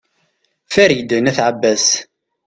farid 0.73 1.09
n 1.23 1.29
at 1.31 1.37
abbas 1.47 1.83